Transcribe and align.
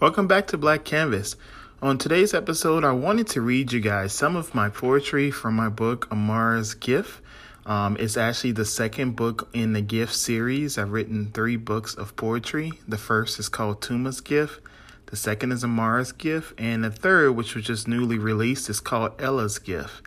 Welcome 0.00 0.28
back 0.28 0.46
to 0.48 0.58
Black 0.58 0.84
Canvas. 0.84 1.34
On 1.82 1.98
today's 1.98 2.32
episode, 2.32 2.84
I 2.84 2.92
wanted 2.92 3.26
to 3.30 3.40
read 3.40 3.72
you 3.72 3.80
guys 3.80 4.12
some 4.12 4.36
of 4.36 4.54
my 4.54 4.68
poetry 4.68 5.32
from 5.32 5.56
my 5.56 5.68
book, 5.68 6.06
Amara's 6.12 6.74
Gift. 6.74 7.20
Um, 7.66 7.96
it's 7.98 8.16
actually 8.16 8.52
the 8.52 8.64
second 8.64 9.16
book 9.16 9.48
in 9.52 9.72
the 9.72 9.80
Gift 9.80 10.14
series. 10.14 10.78
I've 10.78 10.92
written 10.92 11.32
three 11.32 11.56
books 11.56 11.94
of 11.94 12.14
poetry. 12.14 12.70
The 12.86 12.96
first 12.96 13.40
is 13.40 13.48
called 13.48 13.82
Tuma's 13.82 14.20
Gift, 14.20 14.60
the 15.06 15.16
second 15.16 15.50
is 15.50 15.64
Amara's 15.64 16.12
Gift, 16.12 16.54
and 16.60 16.84
the 16.84 16.92
third, 16.92 17.32
which 17.32 17.56
was 17.56 17.64
just 17.64 17.88
newly 17.88 18.18
released, 18.18 18.70
is 18.70 18.78
called 18.78 19.20
Ella's 19.20 19.58
Gift. 19.58 20.02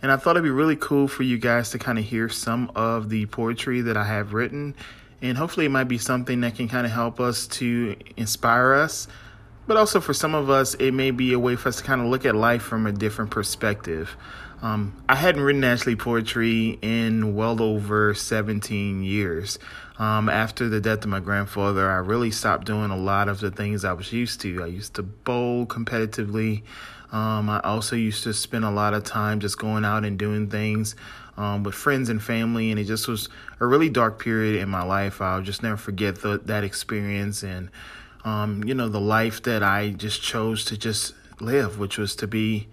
And 0.00 0.12
I 0.12 0.18
thought 0.18 0.36
it'd 0.36 0.44
be 0.44 0.50
really 0.50 0.76
cool 0.76 1.08
for 1.08 1.24
you 1.24 1.36
guys 1.36 1.70
to 1.70 1.80
kind 1.80 1.98
of 1.98 2.04
hear 2.04 2.28
some 2.28 2.70
of 2.76 3.08
the 3.08 3.26
poetry 3.26 3.80
that 3.80 3.96
I 3.96 4.04
have 4.04 4.34
written. 4.34 4.76
And 5.20 5.36
hopefully, 5.36 5.66
it 5.66 5.70
might 5.70 5.88
be 5.88 5.98
something 5.98 6.42
that 6.42 6.54
can 6.54 6.68
kind 6.68 6.86
of 6.86 6.92
help 6.92 7.18
us 7.18 7.48
to 7.48 7.96
inspire 8.16 8.74
us 8.74 9.08
but 9.66 9.76
also 9.76 10.00
for 10.00 10.12
some 10.14 10.34
of 10.34 10.50
us, 10.50 10.74
it 10.74 10.92
may 10.92 11.10
be 11.10 11.32
a 11.32 11.38
way 11.38 11.56
for 11.56 11.68
us 11.68 11.76
to 11.76 11.84
kind 11.84 12.00
of 12.00 12.08
look 12.08 12.24
at 12.24 12.34
life 12.34 12.62
from 12.62 12.86
a 12.86 12.92
different 12.92 13.30
perspective. 13.30 14.16
Um, 14.62 15.02
I 15.08 15.16
hadn't 15.16 15.42
written 15.42 15.64
actually 15.64 15.96
poetry 15.96 16.78
in 16.82 17.34
well 17.34 17.60
over 17.60 18.14
17 18.14 19.02
years. 19.02 19.58
Um, 19.98 20.28
after 20.28 20.68
the 20.68 20.80
death 20.80 21.04
of 21.04 21.10
my 21.10 21.20
grandfather, 21.20 21.90
I 21.90 21.96
really 21.96 22.30
stopped 22.30 22.66
doing 22.66 22.90
a 22.90 22.96
lot 22.96 23.28
of 23.28 23.40
the 23.40 23.50
things 23.50 23.84
I 23.84 23.92
was 23.92 24.12
used 24.12 24.40
to. 24.42 24.62
I 24.62 24.66
used 24.66 24.94
to 24.94 25.02
bowl 25.02 25.66
competitively. 25.66 26.62
Um, 27.10 27.50
I 27.50 27.60
also 27.60 27.94
used 27.94 28.24
to 28.24 28.32
spend 28.32 28.64
a 28.64 28.70
lot 28.70 28.94
of 28.94 29.04
time 29.04 29.40
just 29.40 29.58
going 29.58 29.84
out 29.84 30.04
and 30.04 30.18
doing 30.18 30.48
things 30.48 30.96
um, 31.36 31.62
with 31.62 31.74
friends 31.74 32.08
and 32.08 32.22
family, 32.22 32.70
and 32.70 32.80
it 32.80 32.84
just 32.84 33.08
was 33.08 33.28
a 33.60 33.66
really 33.66 33.90
dark 33.90 34.18
period 34.18 34.60
in 34.60 34.68
my 34.68 34.82
life. 34.82 35.20
I'll 35.20 35.42
just 35.42 35.62
never 35.62 35.76
forget 35.76 36.22
the, 36.22 36.38
that 36.44 36.64
experience 36.64 37.42
and 37.42 37.68
um, 38.24 38.62
you 38.64 38.74
know, 38.74 38.88
the 38.88 39.00
life 39.00 39.42
that 39.42 39.62
I 39.62 39.90
just 39.90 40.22
chose 40.22 40.64
to 40.66 40.76
just 40.76 41.14
live, 41.40 41.78
which 41.78 41.98
was 41.98 42.14
to 42.16 42.26
be 42.26 42.68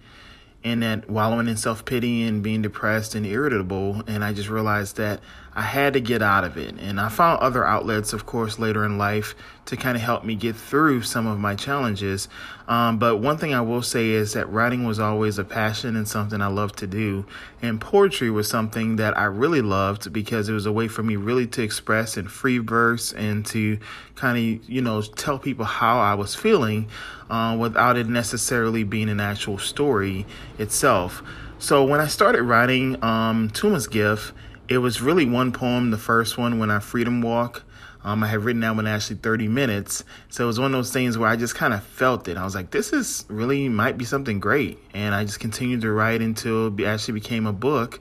in 0.62 0.80
that 0.80 1.08
wallowing 1.08 1.48
in 1.48 1.56
self 1.56 1.84
pity 1.84 2.22
and 2.22 2.42
being 2.42 2.62
depressed 2.62 3.14
and 3.14 3.26
irritable. 3.26 4.02
And 4.06 4.24
I 4.24 4.32
just 4.32 4.48
realized 4.48 4.96
that 4.96 5.20
I 5.54 5.62
had 5.62 5.94
to 5.94 6.00
get 6.00 6.22
out 6.22 6.44
of 6.44 6.56
it. 6.56 6.76
And 6.78 7.00
I 7.00 7.08
found 7.08 7.40
other 7.40 7.66
outlets, 7.66 8.12
of 8.12 8.24
course, 8.24 8.58
later 8.58 8.84
in 8.84 8.98
life 8.98 9.34
to 9.66 9.76
kind 9.76 9.96
of 9.96 10.02
help 10.02 10.24
me 10.24 10.34
get 10.36 10.54
through 10.54 11.02
some 11.02 11.26
of 11.26 11.38
my 11.38 11.54
challenges. 11.54 12.28
Um, 12.68 12.98
but 12.98 13.16
one 13.16 13.36
thing 13.36 13.52
I 13.52 13.60
will 13.60 13.82
say 13.82 14.10
is 14.10 14.32
that 14.34 14.50
writing 14.50 14.84
was 14.84 15.00
always 15.00 15.38
a 15.38 15.44
passion 15.44 15.96
and 15.96 16.06
something 16.06 16.40
I 16.40 16.46
loved 16.46 16.78
to 16.78 16.86
do. 16.86 17.26
And 17.62 17.80
poetry 17.80 18.30
was 18.30 18.48
something 18.48 18.96
that 18.96 19.18
I 19.18 19.24
really 19.24 19.60
loved 19.60 20.12
because 20.12 20.48
it 20.48 20.52
was 20.52 20.66
a 20.66 20.72
way 20.72 20.86
for 20.86 21.02
me 21.02 21.16
really 21.16 21.46
to 21.48 21.62
express 21.62 22.16
in 22.16 22.28
free 22.28 22.58
verse 22.58 23.12
and 23.12 23.44
to 23.46 23.78
kind 24.14 24.38
of, 24.38 24.68
you 24.68 24.82
know, 24.82 25.02
tell 25.02 25.38
people 25.38 25.64
how 25.64 25.98
I 25.98 26.14
was 26.14 26.34
feeling 26.34 26.88
uh, 27.28 27.56
without 27.58 27.96
it 27.96 28.08
necessarily 28.08 28.84
being 28.84 29.08
an 29.08 29.20
actual 29.20 29.58
story 29.58 30.26
itself. 30.58 31.22
So 31.58 31.84
when 31.84 32.00
I 32.00 32.06
started 32.06 32.42
writing 32.44 33.02
um, 33.04 33.50
Tuma's 33.50 33.86
Gift, 33.86 34.32
it 34.70 34.78
was 34.78 35.02
really 35.02 35.26
one 35.26 35.50
poem, 35.50 35.90
the 35.90 35.98
first 35.98 36.38
one, 36.38 36.60
when 36.60 36.70
I 36.70 36.78
freedom 36.78 37.22
walk. 37.22 37.64
Um, 38.04 38.22
I 38.22 38.28
had 38.28 38.44
written 38.44 38.60
that 38.60 38.76
one 38.76 38.86
actually 38.86 39.16
30 39.16 39.48
minutes. 39.48 40.04
So 40.30 40.44
it 40.44 40.46
was 40.46 40.60
one 40.60 40.72
of 40.72 40.78
those 40.78 40.92
things 40.92 41.18
where 41.18 41.28
I 41.28 41.34
just 41.34 41.56
kind 41.56 41.74
of 41.74 41.82
felt 41.82 42.28
it. 42.28 42.36
I 42.36 42.44
was 42.44 42.54
like, 42.54 42.70
this 42.70 42.92
is 42.92 43.26
really 43.28 43.68
might 43.68 43.98
be 43.98 44.04
something 44.04 44.38
great. 44.38 44.78
And 44.94 45.12
I 45.12 45.24
just 45.24 45.40
continued 45.40 45.80
to 45.82 45.90
write 45.90 46.22
until 46.22 46.68
it 46.68 46.84
actually 46.84 47.14
became 47.14 47.46
a 47.46 47.52
book. 47.52 48.00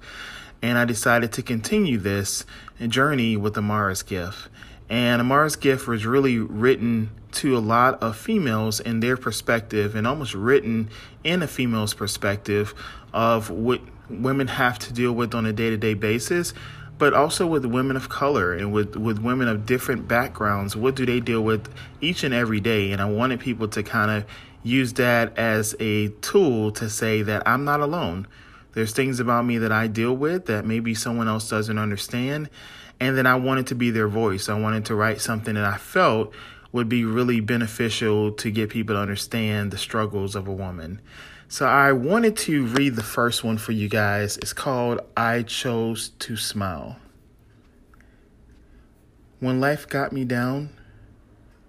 And 0.62 0.78
I 0.78 0.86
decided 0.86 1.34
to 1.34 1.42
continue 1.42 1.98
this 1.98 2.46
journey 2.88 3.36
with 3.36 3.58
Amara's 3.58 4.04
Gift. 4.04 4.48
And 4.90 5.22
Amara's 5.22 5.56
Gift 5.56 5.88
was 5.88 6.06
really 6.06 6.38
written 6.38 7.10
to 7.32 7.58
a 7.58 7.60
lot 7.60 8.02
of 8.02 8.16
females 8.16 8.80
in 8.80 9.00
their 9.00 9.18
perspective 9.18 9.96
and 9.96 10.06
almost 10.06 10.36
written 10.36 10.90
in 11.24 11.42
a 11.42 11.48
female's 11.48 11.96
perspective 11.96 12.76
of 13.12 13.50
what 13.50 13.82
women 14.10 14.48
have 14.48 14.80
to 14.80 14.94
deal 14.94 15.14
with 15.14 15.34
on 15.34 15.46
a 15.46 15.54
day 15.54 15.70
to 15.70 15.78
day 15.78 15.94
basis, 15.94 16.54
but 16.98 17.14
also 17.14 17.48
with 17.48 17.66
women 17.66 17.96
of 17.96 18.10
color 18.10 18.54
and 18.54 18.72
with, 18.72 18.96
with 18.96 19.20
women 19.20 19.48
of 19.48 19.66
different 19.66 20.08
backgrounds. 20.08 20.76
What 20.76 20.96
do 20.96 21.06
they 21.06 21.20
deal 21.20 21.42
with 21.42 21.74
each 22.02 22.24
and 22.24 22.34
every 22.34 22.60
day? 22.60 22.92
And 22.92 23.02
I 23.02 23.06
wanted 23.06 23.40
people 23.40 23.68
to 23.70 23.84
kind 23.84 24.12
of 24.12 24.26
use 24.64 24.94
that 24.94 25.38
as 25.38 25.76
a 25.80 26.10
tool 26.22 26.72
to 26.74 26.90
say 26.90 27.22
that 27.22 27.44
I'm 27.48 27.64
not 27.64 27.80
alone. 27.80 28.28
There's 28.74 28.92
things 28.92 29.20
about 29.20 29.46
me 29.46 29.58
that 29.60 29.72
I 29.72 29.88
deal 29.88 30.16
with 30.16 30.46
that 30.48 30.66
maybe 30.66 30.94
someone 30.94 31.28
else 31.28 31.50
doesn't 31.50 31.78
understand 31.78 32.50
and 33.00 33.18
then 33.18 33.26
I 33.26 33.36
wanted 33.36 33.68
to 33.68 33.76
be 33.76 33.92
their 33.92 34.08
voice. 34.08 34.50
I 34.50 34.60
wanted 34.60 34.86
to 34.86 34.96
write 34.96 35.22
something 35.22 35.56
that 35.56 35.64
I 35.64 35.78
felt 35.78 36.34
would 36.72 36.90
be 36.90 37.06
really 37.06 37.40
beneficial 37.40 38.32
to 38.34 38.52
get 38.52 38.70
people 38.70 38.96
to 38.96 39.00
understand 39.00 39.72
the 39.72 39.78
struggles 39.78 40.36
of 40.36 40.48
a 40.48 40.54
woman. 40.54 41.02
So 41.52 41.66
I 41.66 41.94
wanted 41.94 42.38
to 42.38 42.68
read 42.68 42.96
the 42.96 43.02
first 43.02 43.44
one 43.44 43.58
for 43.58 43.72
you 43.72 43.90
guys. 43.90 44.38
It's 44.38 44.54
called 44.54 45.00
I 45.18 45.42
Chose 45.42 46.10
to 46.20 46.38
Smile. 46.38 46.98
When 49.40 49.60
life 49.60 49.88
got 49.88 50.14
me 50.14 50.26
down 50.26 50.70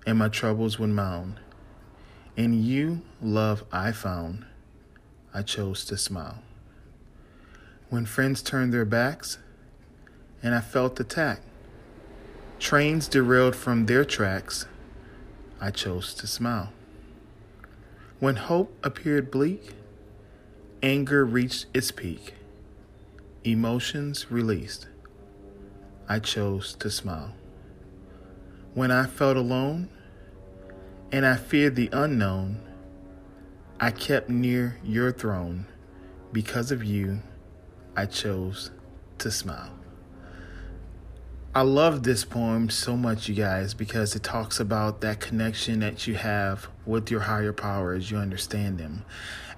and 0.07 0.19
my 0.19 0.29
troubles 0.29 0.79
would 0.79 0.91
mound, 0.91 1.41
in 2.37 2.63
you, 2.63 3.01
love 3.23 3.65
I 3.73 3.93
found, 3.93 4.45
I 5.33 5.41
chose 5.41 5.87
to 5.87 5.97
smile. 5.97 6.43
When 7.89 8.05
friends 8.05 8.43
turned 8.43 8.75
their 8.75 8.85
backs, 8.85 9.39
and 10.43 10.55
I 10.55 10.61
felt 10.61 11.01
attacked. 11.01 11.47
Trains 12.59 13.09
derailed 13.09 13.57
from 13.57 13.87
their 13.87 14.05
tracks. 14.05 14.67
I 15.59 15.71
chose 15.71 16.13
to 16.15 16.27
smile. 16.27 16.71
When 18.21 18.37
hope 18.37 18.77
appeared 18.85 19.31
bleak, 19.31 19.73
anger 20.83 21.25
reached 21.25 21.69
its 21.73 21.91
peak, 21.91 22.35
emotions 23.45 24.31
released. 24.31 24.89
I 26.07 26.19
chose 26.19 26.75
to 26.81 26.91
smile. 26.91 27.33
When 28.75 28.91
I 28.91 29.07
felt 29.07 29.39
alone 29.39 29.89
and 31.11 31.25
I 31.25 31.37
feared 31.37 31.77
the 31.77 31.89
unknown, 31.95 32.61
I 33.81 33.91
kept 33.91 34.29
near 34.29 34.77
your 34.85 35.13
throne. 35.13 35.65
Because 36.31 36.71
of 36.71 36.85
you, 36.85 37.23
I 37.97 38.05
chose 38.05 38.71
to 39.17 39.31
smile. 39.31 39.80
I 41.53 41.63
love 41.63 42.05
this 42.05 42.25
poem 42.25 42.71
so 42.71 42.97
much, 42.97 43.29
you 43.29 43.35
guys, 43.35 43.75
because 43.75 44.15
it 44.15 44.23
talks 44.23 44.61
about 44.61 45.01
that 45.01 45.19
connection 45.19 45.81
that 45.81 46.07
you 46.07 46.15
have 46.15 46.69
with 46.87 47.11
your 47.11 47.23
higher 47.23 47.53
power 47.53 47.93
as 47.93 48.09
you 48.09 48.19
understand 48.19 48.79
them. 48.79 49.05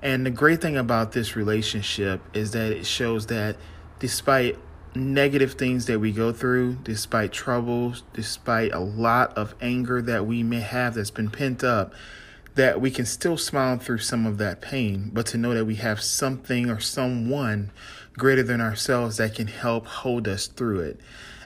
And 0.00 0.24
the 0.24 0.30
great 0.30 0.62
thing 0.62 0.78
about 0.78 1.12
this 1.12 1.36
relationship 1.36 2.22
is 2.32 2.52
that 2.52 2.72
it 2.72 2.86
shows 2.86 3.26
that 3.26 3.56
despite 3.98 4.56
negative 4.94 5.52
things 5.52 5.84
that 5.84 5.98
we 6.00 6.12
go 6.12 6.32
through, 6.32 6.78
despite 6.82 7.30
troubles, 7.30 8.04
despite 8.14 8.72
a 8.72 8.80
lot 8.80 9.36
of 9.36 9.54
anger 9.60 10.00
that 10.00 10.24
we 10.24 10.42
may 10.42 10.60
have 10.60 10.94
that's 10.94 11.10
been 11.10 11.28
pent 11.28 11.62
up, 11.62 11.92
that 12.54 12.80
we 12.80 12.90
can 12.90 13.04
still 13.04 13.36
smile 13.36 13.76
through 13.76 13.98
some 13.98 14.24
of 14.24 14.38
that 14.38 14.62
pain, 14.62 15.10
but 15.12 15.26
to 15.26 15.36
know 15.36 15.52
that 15.52 15.66
we 15.66 15.74
have 15.74 16.00
something 16.00 16.70
or 16.70 16.80
someone 16.80 17.70
greater 18.16 18.42
than 18.42 18.62
ourselves 18.62 19.18
that 19.18 19.34
can 19.34 19.46
help 19.46 19.86
hold 19.86 20.26
us 20.26 20.46
through 20.46 20.80
it. 20.80 20.98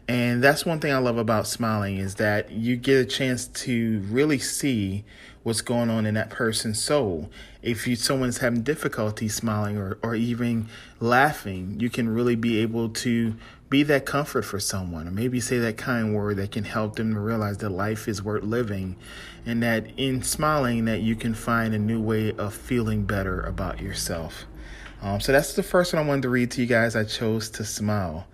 And 0.09 0.43
that's 0.43 0.65
one 0.65 0.79
thing 0.79 0.93
I 0.93 0.99
love 0.99 1.19
about 1.19 1.49
smiling 1.49 1.97
is 1.97 2.15
that 2.17 2.53
you 2.53 2.77
get 2.77 3.01
a 3.01 3.05
chance 3.05 3.49
to 3.49 4.01
really 4.09 4.39
see 4.39 5.05
what's 5.43 5.63
going 5.63 5.91
on 5.91 6.07
in 6.07 6.15
that 6.15 6.31
person's 6.31 6.81
soul. 6.81 7.29
If 7.61 7.89
you 7.89 7.97
someone's 7.97 8.39
having 8.39 8.63
difficulty 8.63 9.29
smiling 9.29 9.77
or, 9.77 9.99
or 10.03 10.15
even 10.15 10.69
laughing, 11.01 11.81
you 11.81 11.91
can 11.91 12.09
really 12.09 12.37
be 12.37 12.59
able 12.59 12.89
to 12.91 13.35
be 13.69 13.83
that 13.83 14.07
comfort 14.07 14.43
for 14.43 14.61
someone 14.61 15.09
or 15.09 15.11
maybe 15.11 15.41
say 15.41 15.59
that 15.59 15.77
kind 15.77 16.15
word 16.15 16.37
that 16.37 16.53
can 16.53 16.63
help 16.63 16.95
them 16.97 17.15
to 17.15 17.19
realize 17.19 17.59
that 17.59 17.71
life 17.71 18.07
is 18.07 18.23
worth 18.23 18.45
living 18.45 18.95
and 19.45 19.61
that 19.63 19.87
in 19.97 20.23
smiling 20.23 20.85
that 20.85 21.01
you 21.01 21.17
can 21.17 21.35
find 21.35 21.75
a 21.75 21.79
new 21.79 22.01
way 22.01 22.33
of 22.33 22.55
feeling 22.55 23.05
better 23.05 23.41
about 23.41 23.81
yourself. 23.81 24.45
Um, 25.03 25.21
so 25.21 25.33
that's 25.33 25.55
the 25.55 25.65
first 25.65 25.93
one 25.93 26.03
I 26.03 26.07
wanted 26.07 26.23
to 26.23 26.29
read 26.29 26.53
to 26.53 26.61
you 26.61 26.67
guys. 26.67 26.95
I 26.95 27.05
chose 27.05 27.51
to 27.51 27.65
smile. 27.65 28.27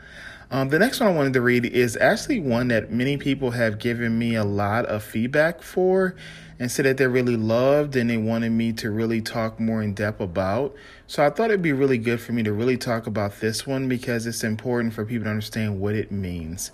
Um, 0.52 0.68
the 0.68 0.78
next 0.78 1.00
one 1.00 1.08
I 1.08 1.14
wanted 1.14 1.32
to 1.32 1.40
read 1.40 1.64
is 1.64 1.96
actually 1.96 2.38
one 2.38 2.68
that 2.68 2.92
many 2.92 3.16
people 3.16 3.52
have 3.52 3.78
given 3.78 4.18
me 4.18 4.34
a 4.34 4.44
lot 4.44 4.84
of 4.84 5.02
feedback 5.02 5.62
for 5.62 6.14
and 6.58 6.70
said 6.70 6.84
that 6.84 6.98
they 6.98 7.06
really 7.06 7.36
loved 7.36 7.96
and 7.96 8.10
they 8.10 8.18
wanted 8.18 8.50
me 8.50 8.74
to 8.74 8.90
really 8.90 9.22
talk 9.22 9.58
more 9.58 9.82
in 9.82 9.94
depth 9.94 10.20
about. 10.20 10.74
So 11.06 11.24
I 11.24 11.30
thought 11.30 11.48
it'd 11.48 11.62
be 11.62 11.72
really 11.72 11.96
good 11.96 12.20
for 12.20 12.32
me 12.32 12.42
to 12.42 12.52
really 12.52 12.76
talk 12.76 13.06
about 13.06 13.40
this 13.40 13.66
one 13.66 13.88
because 13.88 14.26
it's 14.26 14.44
important 14.44 14.92
for 14.92 15.06
people 15.06 15.24
to 15.24 15.30
understand 15.30 15.80
what 15.80 15.94
it 15.94 16.12
means. 16.12 16.70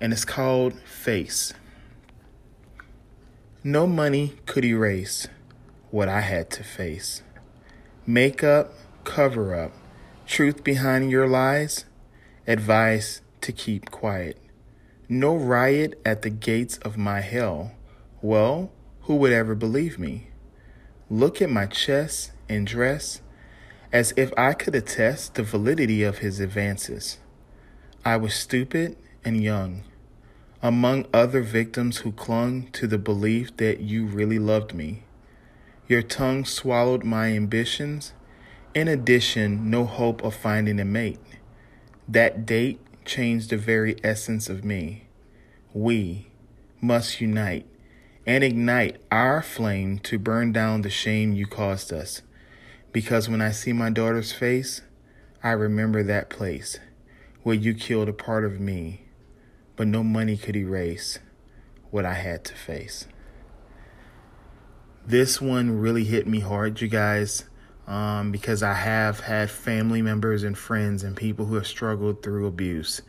And 0.00 0.12
it's 0.12 0.24
called 0.24 0.74
Face. 0.80 1.54
No 3.62 3.86
money 3.86 4.34
could 4.44 4.64
erase 4.64 5.28
what 5.92 6.08
I 6.08 6.22
had 6.22 6.50
to 6.50 6.64
face. 6.64 7.22
Makeup, 8.08 8.74
cover 9.04 9.54
up, 9.54 9.70
truth 10.26 10.64
behind 10.64 11.12
your 11.12 11.28
lies 11.28 11.84
advice 12.46 13.20
to 13.40 13.52
keep 13.52 13.90
quiet. 13.90 14.38
No 15.08 15.34
riot 15.34 16.00
at 16.04 16.22
the 16.22 16.30
gates 16.30 16.78
of 16.78 16.96
my 16.96 17.20
hell. 17.20 17.72
Well, 18.22 18.72
who 19.02 19.16
would 19.16 19.32
ever 19.32 19.54
believe 19.54 19.98
me? 19.98 20.30
look 21.10 21.42
at 21.42 21.50
my 21.50 21.66
chest 21.66 22.30
and 22.48 22.64
dress 22.64 23.20
as 23.92 24.14
if 24.16 24.32
I 24.38 24.52
could 24.52 24.76
attest 24.76 25.34
the 25.34 25.42
validity 25.42 26.04
of 26.04 26.18
his 26.18 26.38
advances. 26.38 27.18
I 28.04 28.16
was 28.16 28.32
stupid 28.32 28.96
and 29.24 29.42
young, 29.42 29.82
among 30.62 31.06
other 31.12 31.42
victims 31.42 31.98
who 31.98 32.12
clung 32.12 32.70
to 32.70 32.86
the 32.86 32.98
belief 32.98 33.56
that 33.56 33.80
you 33.80 34.06
really 34.06 34.38
loved 34.38 34.72
me. 34.72 35.02
Your 35.88 36.02
tongue 36.02 36.44
swallowed 36.44 37.02
my 37.02 37.32
ambitions. 37.32 38.12
In 38.72 38.86
addition, 38.86 39.68
no 39.68 39.84
hope 39.84 40.22
of 40.22 40.36
finding 40.36 40.78
a 40.78 40.84
mate. 40.84 41.18
That 42.10 42.44
date 42.44 42.80
changed 43.04 43.50
the 43.50 43.56
very 43.56 43.94
essence 44.02 44.48
of 44.48 44.64
me. 44.64 45.04
We 45.72 46.26
must 46.80 47.20
unite 47.20 47.66
and 48.26 48.42
ignite 48.42 49.00
our 49.12 49.42
flame 49.42 50.00
to 50.00 50.18
burn 50.18 50.50
down 50.50 50.82
the 50.82 50.90
shame 50.90 51.32
you 51.32 51.46
caused 51.46 51.92
us. 51.92 52.22
Because 52.90 53.28
when 53.28 53.40
I 53.40 53.52
see 53.52 53.72
my 53.72 53.90
daughter's 53.90 54.32
face, 54.32 54.82
I 55.40 55.50
remember 55.50 56.02
that 56.02 56.30
place 56.30 56.80
where 57.44 57.54
you 57.54 57.74
killed 57.74 58.08
a 58.08 58.12
part 58.12 58.44
of 58.44 58.58
me, 58.58 59.02
but 59.76 59.86
no 59.86 60.02
money 60.02 60.36
could 60.36 60.56
erase 60.56 61.20
what 61.92 62.04
I 62.04 62.14
had 62.14 62.42
to 62.46 62.54
face. 62.54 63.06
This 65.06 65.40
one 65.40 65.78
really 65.78 66.06
hit 66.06 66.26
me 66.26 66.40
hard, 66.40 66.80
you 66.80 66.88
guys, 66.88 67.44
um, 67.90 68.30
because 68.30 68.62
I 68.62 68.72
have 68.72 69.18
had 69.18 69.50
family 69.50 70.00
members 70.00 70.44
and 70.44 70.56
friends 70.56 71.02
and 71.02 71.16
people 71.16 71.46
who 71.46 71.56
have 71.56 71.66
struggled 71.66 72.22
through 72.22 72.46
abuse, 72.46 73.02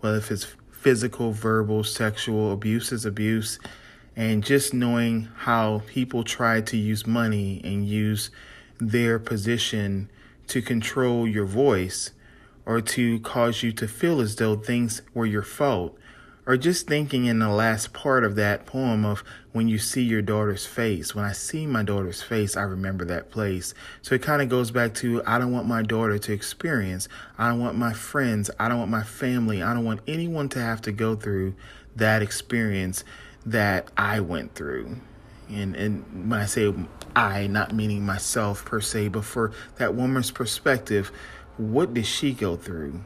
whether 0.00 0.18
if 0.18 0.30
it's 0.30 0.46
physical, 0.70 1.32
verbal, 1.32 1.82
sexual 1.82 2.52
abuse 2.52 2.92
is 2.92 3.06
abuse, 3.06 3.58
and 4.14 4.44
just 4.44 4.74
knowing 4.74 5.28
how 5.36 5.82
people 5.86 6.22
try 6.22 6.60
to 6.60 6.76
use 6.76 7.06
money 7.06 7.62
and 7.64 7.88
use 7.88 8.28
their 8.78 9.18
position 9.18 10.10
to 10.48 10.60
control 10.60 11.26
your 11.26 11.46
voice 11.46 12.10
or 12.66 12.82
to 12.82 13.18
cause 13.20 13.62
you 13.62 13.72
to 13.72 13.88
feel 13.88 14.20
as 14.20 14.36
though 14.36 14.54
things 14.54 15.00
were 15.14 15.26
your 15.26 15.42
fault. 15.42 15.96
Or 16.46 16.56
just 16.56 16.86
thinking 16.86 17.26
in 17.26 17.40
the 17.40 17.48
last 17.48 17.92
part 17.92 18.22
of 18.22 18.36
that 18.36 18.66
poem 18.66 19.04
of 19.04 19.24
when 19.50 19.66
you 19.66 19.78
see 19.78 20.02
your 20.02 20.22
daughter's 20.22 20.64
face. 20.64 21.12
When 21.12 21.24
I 21.24 21.32
see 21.32 21.66
my 21.66 21.82
daughter's 21.82 22.22
face, 22.22 22.56
I 22.56 22.62
remember 22.62 23.04
that 23.06 23.30
place. 23.30 23.74
So 24.00 24.14
it 24.14 24.22
kind 24.22 24.40
of 24.40 24.48
goes 24.48 24.70
back 24.70 24.94
to 24.96 25.22
I 25.26 25.38
don't 25.38 25.50
want 25.50 25.66
my 25.66 25.82
daughter 25.82 26.18
to 26.18 26.32
experience, 26.32 27.08
I 27.36 27.48
don't 27.48 27.58
want 27.58 27.76
my 27.76 27.92
friends, 27.92 28.48
I 28.60 28.68
don't 28.68 28.78
want 28.78 28.90
my 28.92 29.02
family, 29.02 29.60
I 29.60 29.74
don't 29.74 29.84
want 29.84 30.02
anyone 30.06 30.48
to 30.50 30.60
have 30.60 30.80
to 30.82 30.92
go 30.92 31.16
through 31.16 31.54
that 31.96 32.22
experience 32.22 33.02
that 33.44 33.90
I 33.96 34.20
went 34.20 34.54
through. 34.54 34.98
And 35.48 35.74
and 35.74 36.30
when 36.30 36.40
I 36.40 36.46
say 36.46 36.72
I, 37.14 37.46
not 37.46 37.74
meaning 37.74 38.04
myself 38.04 38.64
per 38.64 38.80
se, 38.80 39.08
but 39.08 39.24
for 39.24 39.52
that 39.76 39.94
woman's 39.94 40.30
perspective, 40.30 41.10
what 41.56 41.94
did 41.94 42.06
she 42.06 42.32
go 42.32 42.56
through? 42.56 43.00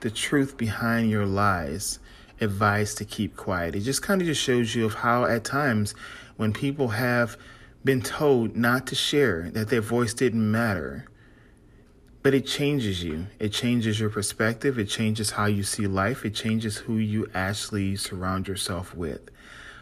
The 0.00 0.10
truth 0.10 0.56
behind 0.56 1.10
your 1.10 1.26
lies, 1.26 1.98
advice 2.40 2.94
to 2.96 3.04
keep 3.04 3.36
quiet. 3.36 3.74
It 3.74 3.80
just 3.80 4.02
kind 4.02 4.20
of 4.20 4.26
just 4.26 4.40
shows 4.40 4.74
you 4.74 4.84
of 4.84 4.94
how 4.94 5.24
at 5.24 5.44
times 5.44 5.94
when 6.36 6.52
people 6.52 6.88
have 6.88 7.36
been 7.84 8.02
told 8.02 8.56
not 8.56 8.86
to 8.88 8.94
share, 8.94 9.50
that 9.50 9.68
their 9.68 9.80
voice 9.80 10.14
didn't 10.14 10.50
matter. 10.50 11.06
But 12.22 12.32
it 12.32 12.46
changes 12.46 13.04
you. 13.04 13.26
It 13.38 13.50
changes 13.50 14.00
your 14.00 14.08
perspective. 14.08 14.78
It 14.78 14.88
changes 14.88 15.32
how 15.32 15.44
you 15.44 15.62
see 15.62 15.86
life. 15.86 16.24
It 16.24 16.34
changes 16.34 16.78
who 16.78 16.96
you 16.96 17.30
actually 17.34 17.96
surround 17.96 18.48
yourself 18.48 18.94
with. 18.94 19.30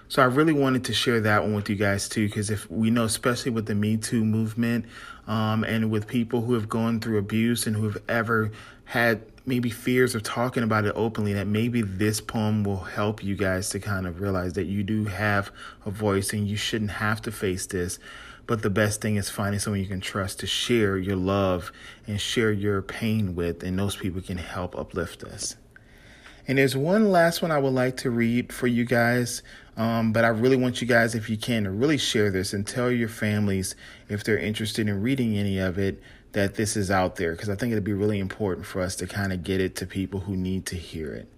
So 0.09 0.21
I 0.21 0.27
really 0.27 0.53
wanted 0.53 0.85
to 0.87 0.93
share 0.93 1.21
that 1.21 1.43
one 1.43 1.55
with 1.55 1.71
you 1.71 1.77
guys 1.77 2.09
too, 2.09 2.27
because 2.27 2.51
if 2.51 2.71
we 2.71 2.91
know, 2.91 3.05
especially 3.05 3.53
with 3.53 3.67
the 3.67 3.75
Me 3.75 3.97
Too 3.97 4.25
movement, 4.25 4.85
um, 5.27 5.65
and 5.65 5.91
with 5.91 6.07
people 6.07 6.43
who 6.43 6.55
have 6.55 6.69
gone 6.69 7.01
through 7.01 7.19
abuse 7.19 7.67
and 7.67 7.77
who 7.77 7.85
have 7.85 8.03
ever 8.09 8.51
had 8.85 9.23
maybe 9.45 9.71
fears 9.71 10.15
of 10.15 10.23
talking 10.23 10.63
about 10.63 10.85
it 10.85 10.93
openly, 10.95 11.33
that 11.33 11.47
maybe 11.47 11.83
this 11.83 12.21
poem 12.21 12.65
will 12.65 12.85
help 12.85 13.23
you 13.23 13.35
guys 13.35 13.69
to 13.71 13.81
kind 13.81 14.07
of 14.07 14.21
realize 14.21 14.53
that 14.55 14.65
you 14.65 14.83
do 14.83 15.05
have 15.05 15.51
a 15.85 15.91
voice 15.91 16.33
and 16.33 16.47
you 16.47 16.57
shouldn't 16.57 16.93
have 16.93 17.21
to 17.23 17.33
face 17.33 17.67
this. 17.67 17.99
But 18.47 18.63
the 18.63 18.71
best 18.71 19.01
thing 19.01 19.17
is 19.17 19.31
finding 19.31 19.61
someone 19.61 19.81
you 19.81 19.87
can 19.87 20.01
trust 20.01 20.41
to 20.41 20.47
share 20.47 20.99
your 20.99 21.17
love 21.17 21.73
and 22.07 22.21
share 22.21 22.53
your 22.53 22.83
pain 22.83 23.35
with, 23.35 23.63
and 23.63 23.79
those 23.79 23.97
people 23.97 24.21
can 24.21 24.39
help 24.39 24.77
uplift 24.77 25.25
us. 25.25 25.57
And 26.49 26.59
there's 26.59 26.77
one 26.77 27.11
last 27.11 27.41
one 27.41 27.53
I 27.53 27.59
would 27.59 27.73
like 27.73 27.97
to 27.99 28.11
read 28.11 28.53
for 28.53 28.67
you 28.67 28.85
guys. 28.85 29.43
Um, 29.77 30.13
but 30.13 30.25
I 30.25 30.29
really 30.29 30.57
want 30.57 30.81
you 30.81 30.89
guys, 30.89 31.15
if 31.15 31.31
you 31.31 31.37
can, 31.37 31.65
to 31.65 31.71
really 31.71 31.97
share 31.97 32.31
this 32.31 32.53
and 32.53 32.67
tell 32.67 32.91
your 32.91 33.09
families 33.09 33.77
if 34.09 34.25
they're 34.25 34.39
interested 34.39 34.89
in 34.89 35.01
reading 35.03 35.37
any 35.37 35.59
of 35.59 35.79
it 35.79 36.03
that 36.33 36.55
this 36.55 36.77
is 36.77 36.91
out 36.91 37.17
there 37.17 37.33
because 37.33 37.49
I 37.49 37.55
think 37.55 37.73
it'd 37.73 37.85
be 37.85 37.93
really 37.93 38.19
important 38.19 38.67
for 38.67 38.81
us 38.81 38.97
to 38.97 39.07
kind 39.07 39.33
of 39.33 39.45
get 39.45 39.61
it 39.61 39.77
to 39.77 39.87
people 39.87 40.21
who 40.21 40.37
need 40.37 40.67
to 40.67 40.77
hear 40.77 41.13
it. 41.13 41.29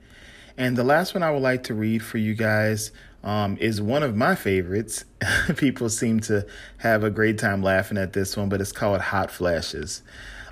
And 0.57 0.77
the 0.77 0.85
last 0.85 1.15
one 1.15 1.23
I 1.23 1.31
would 1.31 1.43
like 1.43 1.65
to 1.65 1.75
read 1.75 2.03
for 2.03 2.19
you 2.19 2.35
guys 2.35 2.93
um, 3.25 3.57
is 3.59 3.81
one 3.81 4.05
of 4.05 4.15
my 4.15 4.37
favorites. 4.37 5.05
people 5.57 5.89
seem 5.89 6.21
to 6.21 6.47
have 6.79 7.03
a 7.03 7.11
great 7.11 7.39
time 7.39 7.63
laughing 7.63 7.99
at 7.99 8.13
this 8.13 8.37
one, 8.37 8.49
but 8.49 8.61
it's 8.61 8.71
called 8.71 9.01
Hot 9.01 9.31
Flashes. 9.31 10.03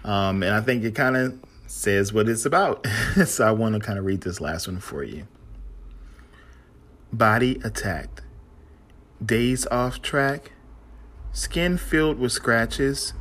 Um, 0.05 0.43
and 0.43 0.55
I 0.55 0.61
think 0.61 0.83
it 0.83 0.97
kind 0.97 1.17
of 1.17 1.39
says 1.67 2.13
what 2.13 2.29
it's 2.29 2.45
about. 2.45 2.85
so 3.27 3.47
I 3.47 3.53
want 3.53 3.75
to 3.75 3.81
kind 3.81 3.99
of 3.99 4.05
read 4.05 4.23
this 4.23 4.41
last 4.41 4.67
one 4.67 4.81
for 4.81 5.05
you. 5.05 5.29
Body 7.13 7.61
attacked. 7.63 8.23
Days 9.25 9.67
off 9.69 10.03
track. 10.03 10.51
Skin 11.33 11.79
filled 11.79 12.19
with 12.19 12.33
scratches 12.33 13.13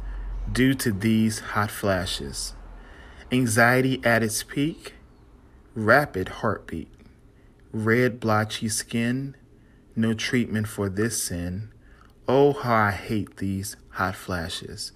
due 0.51 0.73
to 0.73 0.91
these 0.91 1.39
hot 1.39 1.71
flashes. 1.71 2.53
Anxiety 3.31 4.01
at 4.03 4.23
its 4.23 4.43
peak. 4.43 4.95
Rapid 5.75 6.27
heartbeat. 6.27 6.89
Red 7.71 8.19
blotchy 8.19 8.67
skin. 8.67 9.35
No 9.95 10.13
treatment 10.13 10.67
for 10.67 10.89
this 10.89 11.23
sin. 11.23 11.69
Oh, 12.27 12.53
how 12.53 12.75
I 12.75 12.91
hate 12.91 13.37
these 13.37 13.77
hot 13.91 14.15
flashes. 14.15 14.91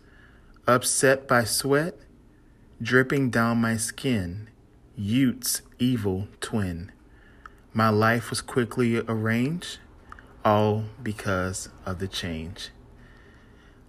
Upset 0.68 1.28
by 1.28 1.44
sweat. 1.46 1.98
Dripping 2.82 3.30
down 3.30 3.60
my 3.60 3.78
skin. 3.78 4.50
Ute's 4.98 5.62
evil 5.80 6.28
twin. 6.42 6.92
My 7.74 7.90
life 7.90 8.30
was 8.30 8.40
quickly 8.40 8.98
arranged, 9.00 9.80
all 10.46 10.86
because 11.04 11.68
of 11.86 12.00
the 12.00 12.08
change. 12.08 12.70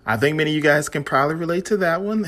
I 0.09 0.17
think 0.17 0.37
many 0.37 0.51
of 0.51 0.55
you 0.55 0.63
guys 0.63 0.89
can 0.89 1.03
probably 1.03 1.35
relate 1.35 1.65
to 1.67 1.77
that 1.79 2.01
one, 2.01 2.27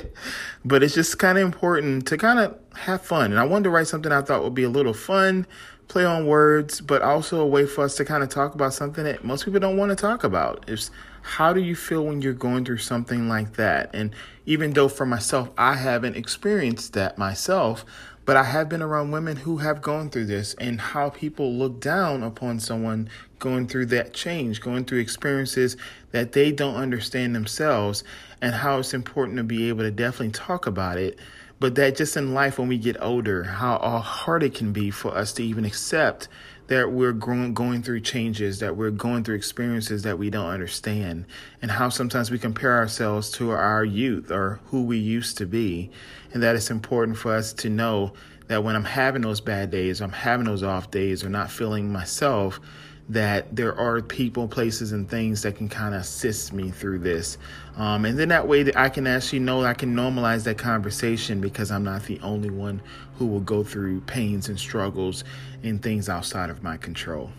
but 0.64 0.82
it's 0.82 0.94
just 0.94 1.18
kind 1.18 1.38
of 1.38 1.44
important 1.44 2.08
to 2.08 2.18
kind 2.18 2.40
of 2.40 2.58
have 2.76 3.02
fun. 3.02 3.30
And 3.30 3.38
I 3.38 3.44
wanted 3.44 3.64
to 3.64 3.70
write 3.70 3.86
something 3.86 4.10
I 4.10 4.20
thought 4.20 4.42
would 4.42 4.54
be 4.54 4.64
a 4.64 4.68
little 4.68 4.92
fun, 4.92 5.46
play 5.86 6.04
on 6.04 6.26
words, 6.26 6.80
but 6.80 7.02
also 7.02 7.40
a 7.40 7.46
way 7.46 7.66
for 7.66 7.84
us 7.84 7.94
to 7.96 8.04
kind 8.04 8.24
of 8.24 8.30
talk 8.30 8.56
about 8.56 8.74
something 8.74 9.04
that 9.04 9.24
most 9.24 9.44
people 9.44 9.60
don't 9.60 9.76
want 9.76 9.90
to 9.90 9.96
talk 9.96 10.24
about. 10.24 10.64
It's 10.66 10.90
how 11.22 11.52
do 11.52 11.60
you 11.60 11.76
feel 11.76 12.04
when 12.04 12.20
you're 12.20 12.32
going 12.32 12.64
through 12.64 12.78
something 12.78 13.28
like 13.28 13.54
that? 13.54 13.90
And 13.94 14.12
even 14.44 14.72
though 14.72 14.88
for 14.88 15.06
myself, 15.06 15.50
I 15.56 15.74
haven't 15.74 16.16
experienced 16.16 16.94
that 16.94 17.16
myself, 17.16 17.84
but 18.24 18.36
I 18.36 18.44
have 18.44 18.68
been 18.68 18.82
around 18.82 19.10
women 19.10 19.36
who 19.36 19.58
have 19.58 19.82
gone 19.82 20.10
through 20.10 20.26
this 20.26 20.54
and 20.54 20.80
how 20.80 21.10
people 21.10 21.52
look 21.52 21.80
down 21.80 22.22
upon 22.22 22.60
someone 22.60 23.08
going 23.38 23.66
through 23.66 23.86
that 23.86 24.14
change, 24.14 24.60
going 24.60 24.84
through 24.84 25.00
experiences 25.00 25.76
that 26.12 26.32
they 26.32 26.50
don't 26.50 26.76
understand 26.76 27.34
themselves, 27.34 28.04
and 28.40 28.54
how 28.54 28.78
it's 28.78 28.94
important 28.94 29.36
to 29.36 29.44
be 29.44 29.68
able 29.68 29.82
to 29.82 29.90
definitely 29.90 30.30
talk 30.30 30.66
about 30.66 30.96
it. 30.98 31.18
But 31.60 31.76
that 31.76 31.96
just 31.96 32.16
in 32.16 32.34
life, 32.34 32.58
when 32.58 32.68
we 32.68 32.78
get 32.78 33.00
older, 33.00 33.44
how 33.44 33.76
uh, 33.76 34.00
hard 34.00 34.42
it 34.42 34.54
can 34.54 34.72
be 34.72 34.90
for 34.90 35.16
us 35.16 35.32
to 35.34 35.44
even 35.44 35.64
accept 35.64 36.28
that 36.66 36.90
we're 36.90 37.12
going, 37.12 37.54
going 37.54 37.82
through 37.82 38.00
changes, 38.00 38.60
that 38.60 38.76
we're 38.76 38.90
going 38.90 39.22
through 39.22 39.36
experiences 39.36 40.02
that 40.02 40.18
we 40.18 40.30
don't 40.30 40.48
understand, 40.48 41.26
and 41.60 41.70
how 41.70 41.90
sometimes 41.90 42.30
we 42.30 42.38
compare 42.38 42.76
ourselves 42.76 43.30
to 43.30 43.50
our 43.50 43.84
youth 43.84 44.30
or 44.30 44.60
who 44.66 44.82
we 44.82 44.96
used 44.98 45.38
to 45.38 45.46
be. 45.46 45.90
And 46.32 46.42
that 46.42 46.56
it's 46.56 46.70
important 46.70 47.18
for 47.18 47.34
us 47.34 47.52
to 47.54 47.70
know 47.70 48.14
that 48.48 48.64
when 48.64 48.76
I'm 48.76 48.84
having 48.84 49.22
those 49.22 49.40
bad 49.40 49.70
days, 49.70 50.00
I'm 50.00 50.12
having 50.12 50.46
those 50.46 50.62
off 50.62 50.90
days, 50.90 51.24
or 51.24 51.28
not 51.28 51.50
feeling 51.50 51.92
myself, 51.92 52.60
that 53.08 53.54
there 53.54 53.78
are 53.78 54.00
people, 54.00 54.48
places, 54.48 54.92
and 54.92 55.08
things 55.08 55.42
that 55.42 55.56
can 55.56 55.68
kind 55.68 55.94
of 55.94 56.00
assist 56.00 56.52
me 56.52 56.70
through 56.70 56.98
this. 57.00 57.36
Um, 57.76 58.04
and 58.04 58.18
then 58.18 58.28
that 58.28 58.48
way 58.48 58.62
that 58.62 58.76
I 58.76 58.88
can 58.88 59.06
actually 59.06 59.40
know 59.40 59.62
I 59.62 59.74
can 59.74 59.94
normalize 59.94 60.44
that 60.44 60.56
conversation 60.56 61.40
because 61.40 61.70
I'm 61.70 61.84
not 61.84 62.04
the 62.04 62.18
only 62.20 62.50
one 62.50 62.80
who 63.18 63.26
will 63.26 63.40
go 63.40 63.62
through 63.62 64.00
pains 64.02 64.48
and 64.48 64.58
struggles 64.58 65.24
and 65.62 65.82
things 65.82 66.08
outside 66.08 66.50
of 66.50 66.62
my 66.62 66.76
control. 66.76 67.30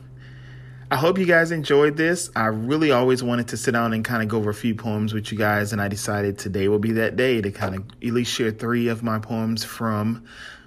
I 0.91 0.97
hope 0.97 1.17
you 1.17 1.25
guys 1.25 1.51
enjoyed 1.51 1.97
this. 1.97 2.29
I 2.35 2.45
really 2.45 2.91
always 2.91 3.23
wanted 3.23 3.47
to 3.47 3.57
sit 3.57 3.71
down 3.71 3.91
and 3.93 4.05
kind 4.05 4.21
of 4.21 4.29
go 4.29 4.37
over 4.37 4.51
a 4.51 4.53
few 4.53 4.75
poems 4.75 5.15
with 5.15 5.31
you 5.31 5.37
guys, 5.37 5.73
and 5.73 5.81
I 5.81 5.87
decided 5.87 6.37
today 6.37 6.67
will 6.67 6.77
be 6.77 6.91
that 6.91 7.15
day 7.15 7.41
to 7.41 7.51
kind 7.51 7.75
of 7.75 7.83
at 8.03 8.13
least 8.13 8.31
share 8.31 8.51
three 8.51 8.87
of 8.87 9.01
my 9.01 9.17
poems 9.17 9.63
from 9.63 10.25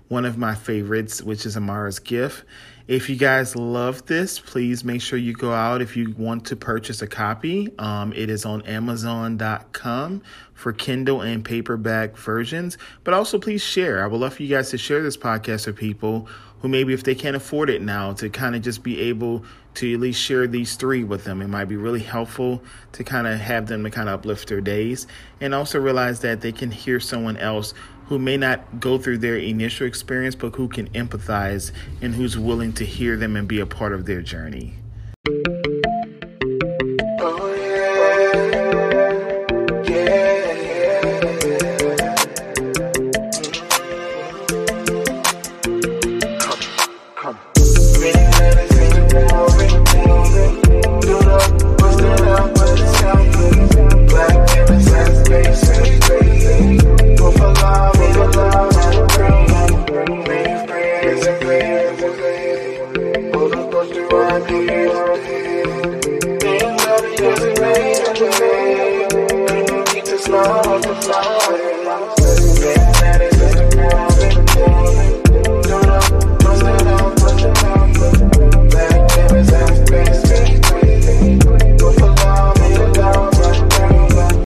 one 0.09 0.25
of 0.25 0.38
my 0.38 0.55
favorites, 0.55 1.23
which 1.23 1.47
is 1.47 1.57
Amara's 1.57 1.99
Gift. 1.99 2.45
If 2.87 3.11
you 3.11 3.17
guys 3.17 3.55
love 3.55 4.07
this, 4.07 4.41
please 4.41 4.83
make 4.83 5.03
sure 5.03 5.19
you 5.19 5.35
go 5.35 5.53
out 5.53 5.83
if 5.83 5.95
you 5.95 6.15
want 6.17 6.47
to 6.47 6.57
purchase 6.57 7.03
a 7.03 7.07
copy. 7.07 7.71
Um, 7.79 8.15
it 8.15 8.31
is 8.31 8.47
on 8.47 8.62
Amazon.com 8.62 10.23
for 10.55 10.73
Kindle 10.73 11.21
and 11.21 11.45
paperback 11.45 12.17
versions. 12.17 12.79
But 13.05 13.12
also, 13.12 13.38
please 13.38 13.62
share. 13.62 14.03
I 14.03 14.07
would 14.07 14.19
love 14.19 14.35
for 14.35 14.43
you 14.43 14.49
guys 14.49 14.71
to 14.71 14.79
share 14.79 15.03
this 15.03 15.19
podcast 15.19 15.67
with 15.67 15.77
people 15.77 16.29
who 16.61 16.69
maybe, 16.69 16.95
if 16.95 17.05
they 17.05 17.15
can't 17.15 17.37
afford 17.37 17.69
it 17.69 17.83
now, 17.83 18.15
to 18.15 18.31
kind 18.31 18.57
of 18.57 18.62
just 18.62 18.83
be 18.83 18.99
able 19.03 19.45
to 19.75 19.95
at 19.95 20.00
least 20.00 20.21
share 20.21 20.47
these 20.47 20.75
three 20.75 21.05
with 21.05 21.25
them. 21.25 21.43
It 21.43 21.49
might 21.49 21.67
be 21.67 21.77
really 21.77 22.00
helpful 22.00 22.62
to 22.93 23.05
kind 23.05 23.27
of 23.27 23.38
have 23.38 23.67
them 23.67 23.85
to 23.85 23.91
kind 23.91 24.09
of 24.09 24.15
uplift 24.15 24.49
their 24.49 24.61
days 24.61 25.07
and 25.41 25.55
also 25.55 25.79
realize 25.79 26.21
that 26.21 26.41
they 26.41 26.53
can 26.53 26.71
hear 26.71 26.99
someone 26.99 27.37
else 27.37 27.75
who 28.09 28.19
may 28.19 28.37
not 28.37 28.81
go 28.81 28.99
through 28.99 29.19
their 29.19 29.37
initial 29.37 29.87
experience, 29.87 30.35
but 30.35 30.55
who 30.57 30.69
can 30.69 30.88
empathize 30.91 31.73
and 32.00 32.15
who's 32.15 32.38
willing 32.38 32.73
to 32.73 32.85
hear 32.85 33.17
them 33.17 33.37
and 33.37 33.47
be 33.47 33.61
a 33.61 33.67
part 33.67 33.93
of 33.93 34.07
their 34.07 34.23
journey. 34.23 34.75
Keep 64.38 64.47
the 70.04 70.18
flow, 70.23 70.78
the 70.78 70.95
flow. 71.02 71.88